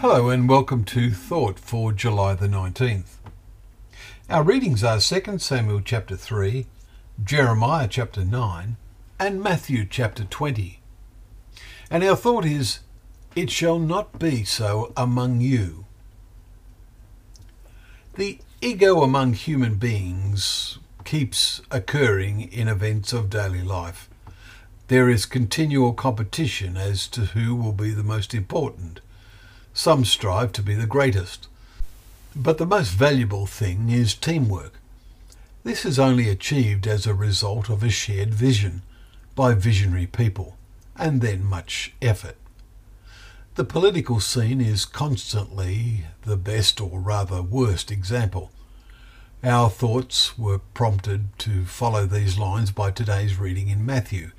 [0.00, 3.16] Hello and welcome to Thought for July the 19th.
[4.30, 6.66] Our readings are 2 Samuel chapter 3,
[7.24, 8.76] Jeremiah chapter 9,
[9.18, 10.78] and Matthew chapter 20.
[11.90, 12.78] And our thought is,
[13.34, 15.84] It shall not be so among you.
[18.14, 24.08] The ego among human beings keeps occurring in events of daily life.
[24.86, 29.00] There is continual competition as to who will be the most important
[29.78, 31.46] some strive to be the greatest.
[32.34, 34.72] But the most valuable thing is teamwork.
[35.62, 38.82] This is only achieved as a result of a shared vision
[39.36, 40.56] by visionary people,
[40.96, 42.36] and then much effort.
[43.54, 48.50] The political scene is constantly the best or rather worst example.
[49.44, 54.32] Our thoughts were prompted to follow these lines by today's reading in Matthew.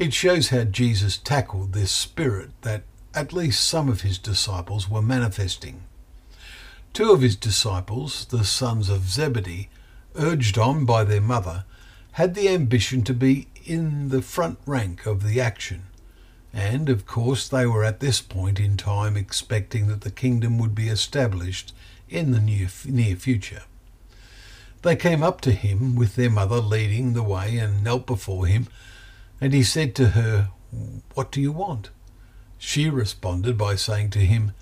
[0.00, 2.82] It shows how Jesus tackled this spirit that
[3.14, 5.82] at least some of his disciples were manifesting.
[6.92, 9.68] Two of his disciples, the sons of Zebedee,
[10.14, 11.64] urged on by their mother,
[12.12, 15.84] had the ambition to be in the front rank of the action.
[16.52, 20.74] And, of course, they were at this point in time expecting that the kingdom would
[20.74, 21.74] be established
[22.08, 23.62] in the near, near future.
[24.82, 28.68] They came up to him with their mother leading the way and knelt before him,
[29.40, 30.50] and he said to her,
[31.14, 31.90] What do you want?
[32.66, 34.52] She responded by saying to him,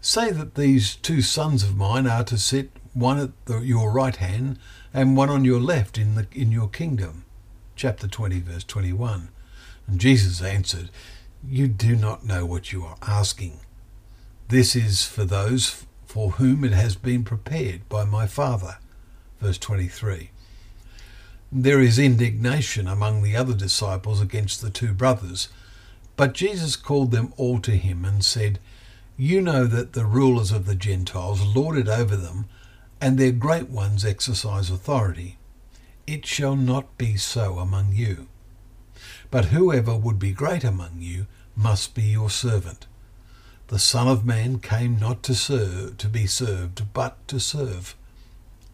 [0.00, 4.16] Say that these two sons of mine are to sit one at the, your right
[4.16, 4.58] hand
[4.94, 7.26] and one on your left in, the, in your kingdom.
[7.76, 9.28] Chapter 20, verse 21.
[9.86, 10.88] And Jesus answered,
[11.46, 13.60] You do not know what you are asking.
[14.48, 18.78] This is for those for whom it has been prepared by my Father.
[19.38, 20.30] Verse 23.
[21.52, 25.50] There is indignation among the other disciples against the two brothers
[26.16, 28.58] but Jesus called them all to him and said,
[29.16, 32.46] You know that the rulers of the Gentiles lord it over them,
[33.00, 35.38] and their great ones exercise authority.
[36.06, 38.28] It shall not be so among you.
[39.30, 41.26] But whoever would be great among you
[41.56, 42.86] must be your servant.
[43.68, 47.96] The Son of Man came not to serve to be served, but to serve.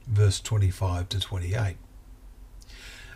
[0.07, 1.77] Verse 25 to 28.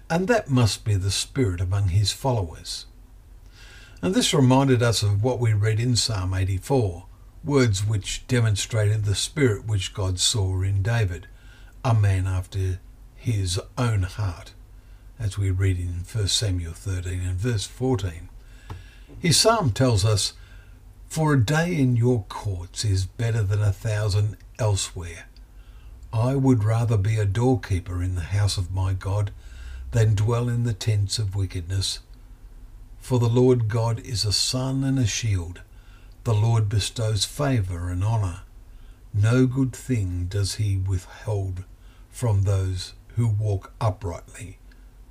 [0.08, 2.86] And that must be the spirit among his followers.
[4.04, 7.06] And this reminded us of what we read in Psalm 84,
[7.42, 11.26] words which demonstrated the spirit which God saw in David,
[11.82, 12.80] a man after
[13.16, 14.52] his own heart,
[15.18, 18.28] as we read in 1 Samuel 13 and verse 14.
[19.20, 20.34] His psalm tells us,
[21.08, 25.28] For a day in your courts is better than a thousand elsewhere.
[26.12, 29.30] I would rather be a doorkeeper in the house of my God
[29.92, 32.00] than dwell in the tents of wickedness.
[33.04, 35.60] For the Lord God is a sun and a shield.
[36.24, 38.40] The Lord bestows favour and honour.
[39.12, 41.64] No good thing does he withhold
[42.08, 44.56] from those who walk uprightly.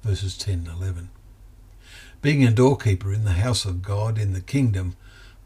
[0.01, 1.09] Verses 10 and 11.
[2.23, 4.95] Being a doorkeeper in the house of God in the kingdom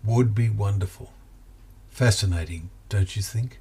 [0.02, 1.12] would be wonderful.
[1.90, 3.60] Fascinating, don't you think?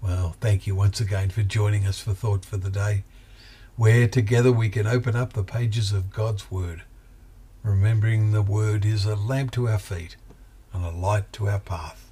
[0.00, 3.02] Well, thank you once again for joining us for Thought for the Day,
[3.74, 6.84] where together we can open up the pages of God's Word
[7.62, 10.16] remembering the word is a lamp to our feet
[10.72, 12.11] and a light to our path.